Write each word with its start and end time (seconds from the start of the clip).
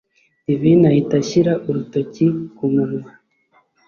divine 0.45 0.83
ahita 0.91 1.15
ashyira 1.21 1.53
urutoki 1.67 2.25
kumunwa, 2.55 3.11